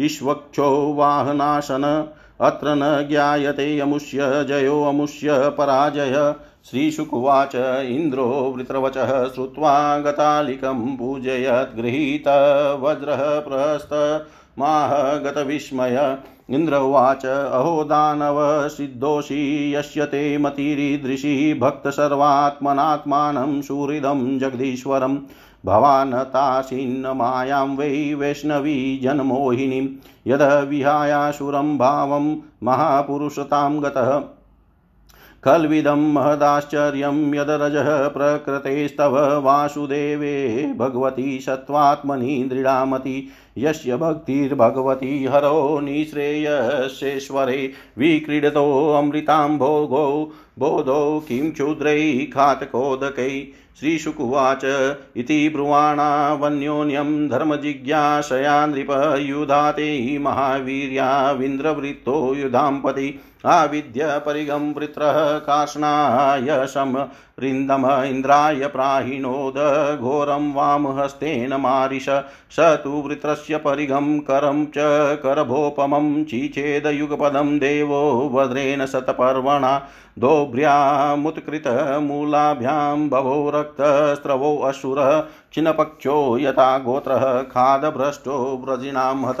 [0.00, 1.84] ईश्वक्षो वाहनाशन
[2.44, 6.34] अत्र न ज्ञायते अमुष्य, जयो अमुष्य, पराजय।
[6.70, 12.24] श्रीशुकुवाच इन्द्रो वृत्रवचः श्रुत्वा गतालिकं पूजयत्, गृहीत
[12.80, 16.18] वज्रः प्रस्तमाह गतविस्मय।
[16.50, 25.18] इन्द्र उवाच, अहो दानव, सिद्धोषि यस्य ते मतिरीदृशी, भक्तसर्वात्मनात्मानं सुहृदं जगदीश्वरम्।
[25.66, 29.88] भवानतासीन्न मायां वै वैष्णवी जनमोहिनीं
[30.26, 34.22] यद विहायासुरं भावं महापुरुषतां गतः।
[35.44, 51.24] खल्विदं महदाश्चर्यं यदरजः प्रकृतेस्तव वासुदेवे भगवती सत्त्वात्मनि दृढामति, यस्य भक्तिर्भगवती हरो निःश्रेयसेश्वरे विक्रीडतोऽमृतां भोगो बोधो
[51.28, 54.64] किं क्षुद्रैः घातकोदकैः श्रीशुकुवाच
[55.16, 59.86] इति ब्रुवाणावन्योन्यं धर्मजिज्ञासया नृपयुधाते
[60.18, 63.08] महावीर्याविन्द्रवृत्तो युधाम्पति
[63.44, 69.54] आविद्य परिगं वृत्रः कार्ष्णाय समरिन्दम इन्द्राय प्राहिणोद
[70.00, 71.50] घोरं वामहस्तेन
[72.02, 74.78] स तु वृत्रस्य परिगं करं च
[75.22, 79.82] करभोपमं चिचेदयुगपदं देवो वज्रेण शतपर्वणा
[80.18, 85.22] दोभ्र्यामुत्कृतमूलाभ्यां बभो रक्तस्रवो असुरः
[85.54, 89.40] छिन्नपक्षो यथा गोत्रः खादभ्रष्टो व्रजिनां हत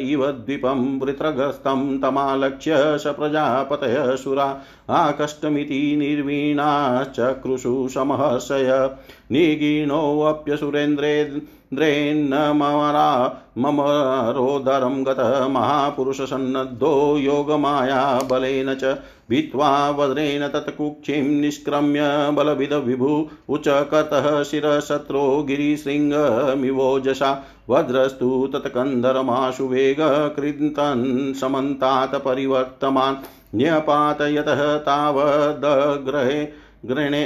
[0.01, 4.47] इव द्वीपं वृत्रग्रस्तं तमालक्ष्य स प्रजापतय सुरा
[4.89, 8.97] आकष्टमिति निर्वीणाश्चक्रुषु समहर्षय।
[9.31, 11.13] निगीणोऽप्यसुरेन्द्रे
[11.75, 13.09] द्रेन्नमरा
[13.57, 13.81] मम
[14.37, 18.01] रोदरं गतः महापुरुषसन्नद्धो योगमाया
[18.31, 18.97] बलेन च
[19.29, 22.01] भित्त्वा वज्रेण तत्कुक्षिं निष्क्रम्य
[22.35, 23.11] बलविदविभु
[23.55, 27.31] उचकतः शिरशत्रो गिरिशृङ्गमिवोजसा
[27.69, 33.23] वज्रस्तु तत्कन्धरमाशु वेगकृन्तन् समन्तात् परिवर्तमान्
[33.57, 36.43] न्यपातयतः तावदग्रहे
[36.85, 37.23] गृणे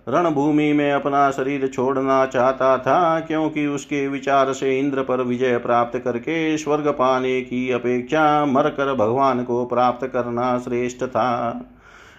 [0.08, 5.98] रणभूमि में अपना शरीर छोड़ना चाहता था, क्योंकि उसके विचार से इंद्र पर विजय प्राप्त
[5.98, 11.60] करके स्वर्ग पाने की अपेक्षा मरकर भगवान को प्राप्त करना श्रेष्ठ था।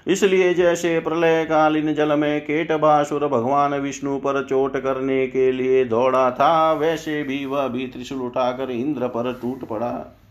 [0.08, 6.30] इसलिए जैसे प्रलय कालीन जल में केटबासुर भगवान विष्णु पर चोट करने के लिए दौड़ा
[6.32, 10.22] था, वैसे भी वह भी त्रिशूल उठाकर इंद्र पर टूट पड़ा।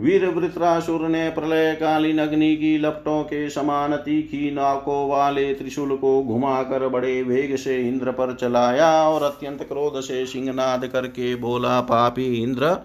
[0.00, 6.22] वीर वृत्रासुर ने प्रलय कालीन अग्नि की लपटों के समान तीखी नाकों वाले त्रिशूल को
[6.22, 12.42] घुमाकर बड़े वेग से इंद्र पर चलाया और अत्यंत क्रोध से सिंहनाद करके बोला, पापी
[12.42, 12.76] इंद्र,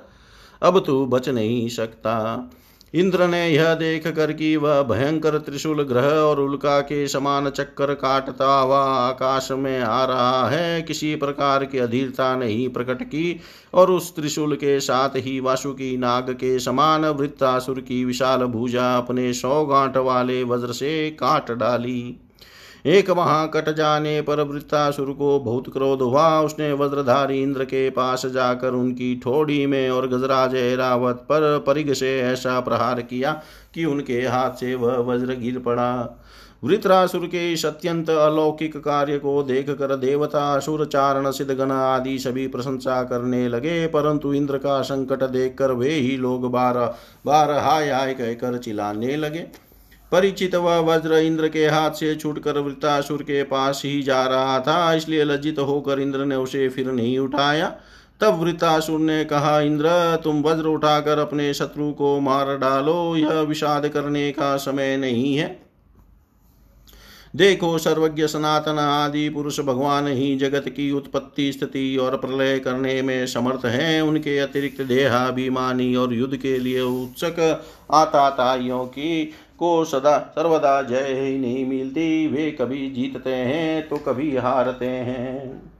[0.61, 2.49] अब तू बच नहीं सकता।
[2.97, 7.93] इंद्र ने यह देख कर कि वह भयंकर त्रिशूल ग्रह और उल्का के समान चक्कर
[7.93, 13.39] काटता हुआ आकाश में आ रहा है। किसी प्रकार की अधीरता नहीं प्रकट की
[13.73, 19.33] और उस त्रिशूल के साथ ही वासुकी नाग के समान वृत्तासुर की विशाल भूजा अपने
[19.33, 22.26] सौ गांठ वाले वज्र से काट डाली।
[22.87, 28.25] एक वहाँ कट जाने पर वृत्तासुर को बहुत क्रोध हुआ। उसने वज्रधारी इंद्र के पास
[28.25, 33.41] जाकर उनकी ठोड़ी में और गजराज ऐरावत पर परिग से ऐसा प्रहार किया
[33.73, 36.23] कि उनके हाथ से वह वज्र गिर पड़ा।
[36.63, 42.47] वृत्रासुर के इस अत्यंत अलौकिक कार्य को देख कर देवता, असुर, चारण, सिद्धगण आदि सभी
[42.47, 46.77] प्रशंसा करने लगे। परंतु इंद्र का संकट देखकर वे ही लोग बार
[47.25, 49.66] बार हाय हाय कहकर चिल्लाने लगे।
[50.11, 54.93] परिचित वह वज्र इंद्र के हाथ से छूटकर वृतासुर के पास ही जा रहा था,
[54.93, 57.75] इसलिए लज्जित होकर इंद्र ने उसे फिर नहीं उठाया।
[58.21, 59.89] तब वृत्तासुर ने कहा, इंद्र,
[60.23, 65.66] तुम वज्र उठाकर अपने शत्रु को मार डालो, यह विषाद करने का समय नहीं है।
[67.35, 73.25] देखो सर्वज्ञ सनातन आदि पुरुष भगवान ही जगत की उत्पत्ति स्थिति और प्रलय करने में
[73.27, 77.39] समर्थ हैं। उनके अतिरिक्त देहाभिमानी और युद्ध के लिए उत्सुक
[77.91, 79.23] आताताइयों की
[79.59, 85.76] को सदा सर्वदा जय ही नहीं मिलती। वे कभी जीतते हैं तो कभी हारते हैं।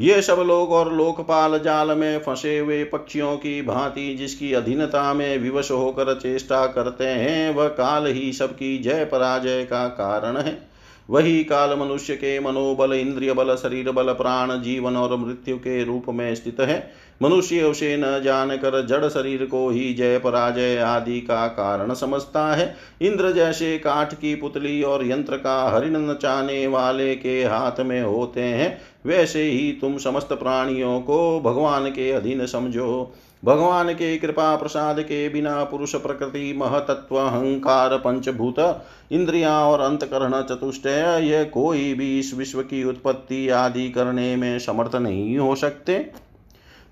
[0.00, 5.38] ये सब लोग और लोकपाल जाल में फंसे हुए पक्षियों की भांति जिसकी अधीनता में
[5.38, 10.68] विवश होकर चेष्टा करते हैं, वह काल ही सबकी जय पराजय का कारण है।
[11.10, 16.04] वही काल मनुष्य के मनोबल, इंद्रिय बल, शरीर बल, प्राण, जीवन और मृत्यु के रूप
[16.08, 16.90] में स्थित है।
[17.22, 22.74] मनुष्य उसे न जानकर जड़ शरीर को ही जय पराजय आदि का कारण समझता है।
[23.02, 28.40] इंद्र जैसे काठ की पुतली और यंत्र का हरिण नचाने वाले के हाथ में होते
[28.40, 33.14] हैं, वैसे ही तुम समस्त प्राणियों को भगवान के अधीन समझो।
[33.44, 41.20] भगवान के कृपा प्रसाद के बिना पुरुष प्रकृति महतत्व अहंकार पंचभूत, इंद्रिया और अंतकरण चतुष्टय,
[41.22, 46.27] यह कोई भी इस विश्व की उत्पत्ति आदि करने में समर्थ नहीं हो सकते।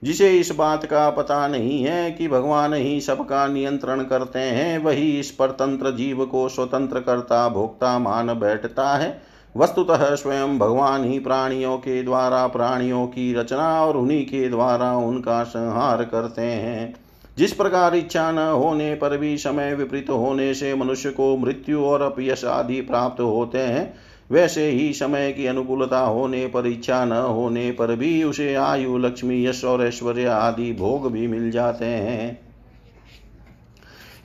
[0.04, 5.20] जिसे इस बात का पता नहीं है कि भगवान ही सबका नियंत्रण करते हैं, वही
[5.20, 9.22] इस परतंत्र जीव को स्वतंत्र करता, भोक्ता, मान बैठता है।
[9.56, 15.44] वस्तुतः स्वयं भगवान ही प्राणियों के द्वारा, प्राणियों की रचना और उन्हीं के द्वारा उनका
[15.44, 16.94] संहार करते हैं।
[17.38, 22.02] जिस प्रकार इच्छा न होने पर भी समय विपरीत होने से मनुष्य को मृत्यु और
[22.02, 23.94] अपयश आदि प्राप्त होते हैं
[24.30, 29.46] वैसे ही समय की अनुकूलता होने पर, इच्छा न होने पर भी उसे आयु, लक्ष्मी,
[29.46, 32.46] यश और ऐश्वर्य आदि भोग भी मिल जाते हैं।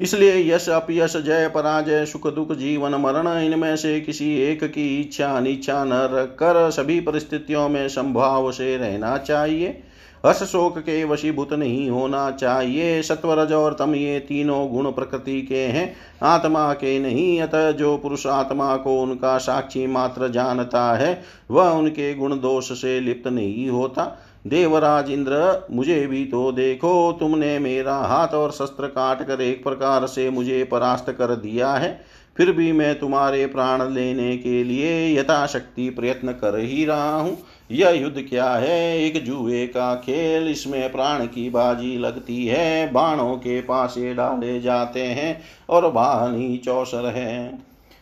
[0.02, 5.28] इसलिए यश, अपयश, जय, पराजय, सुख, दुख, जीवन, मरण, इनमें से किसी एक की इच्छा
[5.28, 9.84] अनिच्छा न रख कर सभी परिस्थितियों में संभाव से रहना चाहिए।
[10.26, 15.64] हर्ष शोक के वशीभूत नहीं होना चाहिए। सत्वरज और तम ये तीनों गुण प्रकृति के
[15.66, 21.70] हैं। आत्मा के नहीं, अतः जो पुरुष आत्मा को उनका साक्षी मात्र जानता है, वह
[21.70, 24.06] उनके गुण दोष से लिप्त नहीं होता।
[24.48, 30.08] देवराज इंद्र, मुझे भी तो देखो, तुमने मेरा हाथ और शस्त्र काट कर एक प्रकार
[30.08, 32.00] से मुझे परास्त कर दिया है।
[32.38, 37.38] फिर भी मैं तुम्हारे प्राण लेने के लिए यथाशक्ति प्रयत्न कर ही रहा हूँ।
[37.72, 39.00] यह युद्ध क्या है?
[39.00, 45.04] एक जुए का खेल, इसमें प्राण की बाजी लगती है। बाणों के पासे डाले जाते
[45.04, 47.60] हैं और वाहन चौसर है।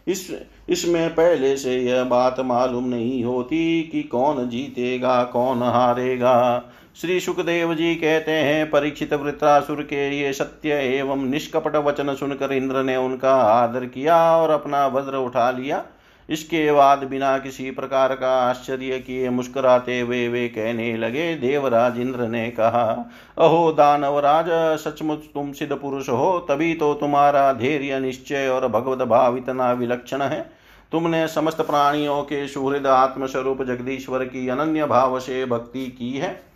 [0.07, 0.37] इस,
[0.69, 6.63] इसमें पहले से यह बात मालूम नहीं होती कि कौन जीतेगा, कौन हारेगा।
[7.01, 12.83] श्री सुखदेव जी कहते हैं, परीक्षित वृत्रासुर के ये सत्य एवं निष्कपट वचन सुनकर इंद्र
[12.83, 15.85] ने उनका आदर किया और अपना वज्र उठा लिया।
[16.29, 21.99] इसके बाद बिना किसी प्रकार का आश्चर्य किए मुस्कुराते हुए वे वे कहने लगे, देवराज
[21.99, 24.45] इंद्र ने कहा, अहो दानवराज
[24.79, 30.21] सचमुच तुम सिद्ध पुरुष हो, तभी तो तुम्हारा धैर्य निश्चय और भगवत भाव इतना विलक्षण
[30.21, 30.51] है।
[30.91, 36.48] तुमने समस्त प्राणियों के सुहृद आत्मस्वरूप जगदीश्वर की अनन्य भाव से भक्ति की है।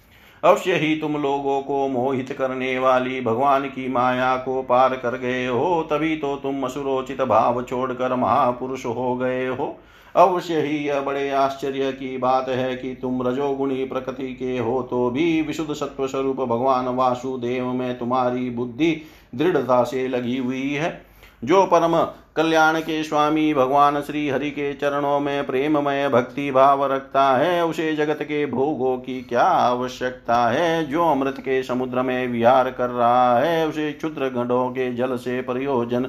[0.43, 5.45] अवश्य ही तुम लोगों को मोहित करने वाली भगवान की माया को पार कर गए
[5.47, 9.75] हो, तभी तो तुम असुरोचित भाव छोड़कर महापुरुष हो गए हो।
[10.15, 15.09] अवश्य ही यह बड़े आश्चर्य की बात है कि तुम रजोगुणी प्रकृति के हो तो
[15.09, 18.95] भी विशुद्ध सत्व स्वरूप भगवान वासुदेव में तुम्हारी बुद्धि
[19.35, 21.01] दृढ़ता से लगी हुई है।
[21.43, 21.95] जो परम
[22.36, 27.95] कल्याण के स्वामी भगवान श्री हरि के चरणों में प्रेममय भक्ति भाव रखता है, उसे
[27.95, 30.86] जगत के भोगों की क्या आवश्यकता है?
[30.86, 35.41] जो अमृत के समुद्र में विहार कर रहा है, उसे क्षुद्र गढ़ों के जल से
[35.41, 36.03] प्रयोजन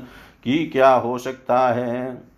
[0.45, 2.34] की क्या हो सकता है?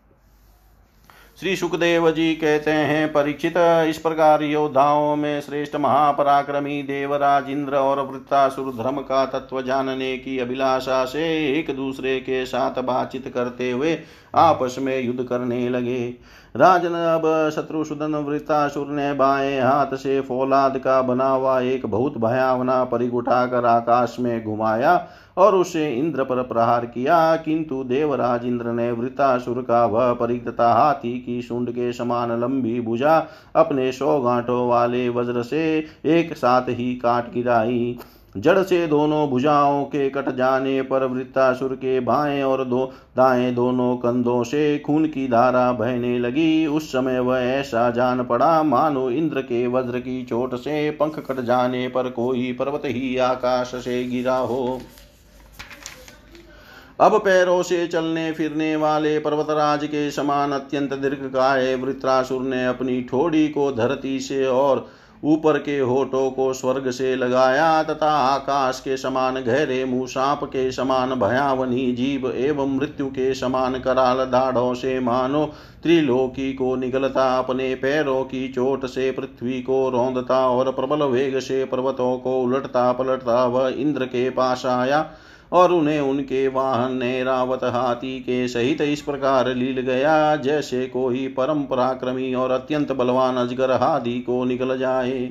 [1.41, 3.55] श्री सुखदेव जी कहते हैं परीक्षित
[3.89, 10.39] इस प्रकार योद्धाओं में श्रेष्ठ महापराक्रमी देवराज इंद्र और वृत्तासुर धर्म का तत्व जानने की
[10.39, 11.25] अभिलाषा से
[11.59, 13.99] एक दूसरे के साथ बातचीत करते हुए
[14.35, 16.09] आपस में युद्ध करने लगे।
[16.55, 22.83] राजन अब शत्रुसूदन वृत्तासुर ने बाएँ हाथ से फौलाद का बना हुआ एक बहुत भयावना
[22.85, 24.97] परिग उठाकर आकाश में घुमाया।
[25.37, 30.73] और उसे इंद्र पर प्रहार किया, किंतु देवराज इंद्र ने वृतासुर का वह परिग तथा
[30.75, 33.19] हाथी की शुंड के समान लंबी भुजा
[33.57, 35.65] अपने सौ गांठों वाले वज्र से
[36.07, 37.99] एक साथ ही काट गिराई।
[38.37, 42.85] जड़ से दोनों भुजाओं के कट जाने पर वृत्तासुर के बाएँ और दो,
[43.17, 48.63] दाएँ दोनों कंधों से खून की धारा बहने लगी। उस समय वह ऐसा जान पड़ा,
[48.63, 53.75] मानो इंद्र के वज्र की चोट से पंख कट जाने पर कोई पर्वत ही आकाश
[53.75, 54.81] से गिरा हो।
[57.01, 63.03] अब पैरों से चलने फिरने वाले पर्वतराज के समान अत्यंत दीर्घ काय वृत्रासुर ने अपनी
[63.03, 64.87] ठोड़ी को धरती से और
[65.25, 70.73] ऊपर के होठों को स्वर्ग से लगाया तथा आकाश के समान गहरे मुँह सांप के
[70.73, 75.45] समान भयावनी जीव एवं मृत्यु के समान कराल दाढ़ों से मानो
[75.83, 81.65] त्रिलोकी को निगलता अपने पैरों की चोट से पृथ्वी को रौंदता और प्रबल वेग से
[81.65, 85.11] पर्वतों को उलटता पलटता वह इंद्र के पास आया।
[85.53, 91.27] और उन्हें उनके वाहन ने रावत हाथी के सहित इस प्रकार लील गया, जैसे कोई
[91.29, 95.31] परम पराक्रमी और अत्यंत बलवान अजगर हादी को निकल जाए।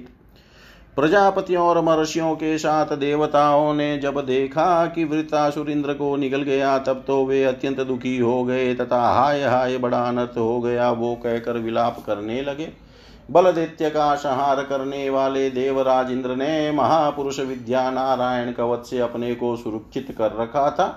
[0.96, 6.78] प्रजापतियों और महर्षियों के साथ देवताओं ने जब देखा कि वृतासुर इंद्र को निकल गया,
[6.78, 11.16] तब तो वे अत्यंत दुखी हो गए तथा हाय हाय बड़ा अनर्थ हो गया, वो
[11.16, 12.85] कहकर विलाप करने लगे।
[13.30, 19.56] बलदैत्य का संहार करने वाले देवराज इंद्र ने महापुरुष विद्या नारायण कवच से अपने को
[19.56, 20.88] सुरक्षित कर रखा था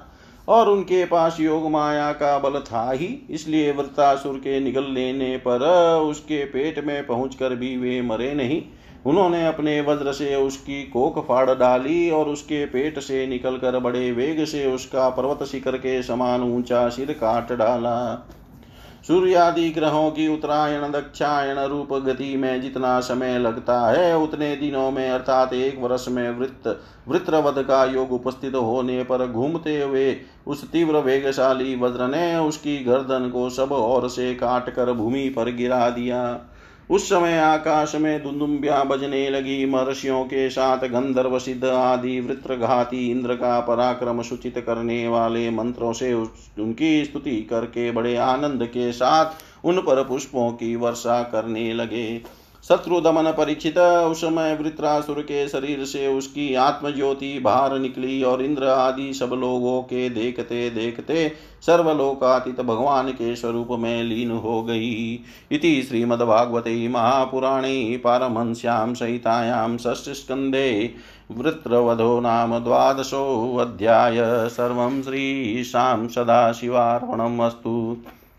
[0.48, 5.64] और उनके पास योग माया का बल था ही, इसलिए वृतासुर के निगल लेने पर
[6.02, 8.62] उसके पेट में पहुंचकर भी वे मरे नहीं।
[9.06, 14.44] उन्होंने अपने वज्र से उसकी कोख फाड़ डाली और उसके पेट से निकलकर बड़े वेग
[14.44, 17.98] से उसका पर्वत शिखर के समान ऊँचा सिर काट डाला।
[19.08, 25.08] सूर्यादि ग्रहों की उत्तरायण, दक्षायण रूप गति में जितना समय लगता है, उतने दिनों में,
[25.10, 26.68] अर्थात एक वर्ष में वृत्त,
[27.08, 33.30] वृत्रवध का योग उपस्थित होने पर घूमते हुए उस तीव्र वेगशाली वज्र ने उसकी गर्दन
[33.30, 36.22] को सब ओर से काट कर भूमि पर गिरा दिया।
[36.90, 43.10] उस समय आकाश में दुंदुम्बिया बजने लगी। महर्षियों के साथ गंधर्व सिद्ध आदि वृत्र घाती
[43.10, 49.66] इंद्र का पराक्रम सूचित करने वाले मंत्रों से उनकी स्तुति करके बड़े आनंद के साथ
[49.66, 52.37] उन पर पुष्पों की वर्षा करने लगे।
[52.68, 58.66] शत्रु दमन परीक्षित उस समय वृत्रासुर के शरीर से उसकी आत्मज्योति बाहर निकली और इंद्र
[58.66, 61.28] आदि सब लोगों के देखते देखते
[61.66, 65.20] सर्वलोकातीत भगवान के स्वरूप में लीन हो गई।
[65.52, 70.94] इति श्रीमद्भागवते महापुराणे पारमहंस्यां सहितायां षष्ठस्कन्धे
[71.30, 77.96] वृत्रवधो नाम द्वादशोऽध्याय सर्वं श्रीशां सदाशिवार्पणम् अस्तु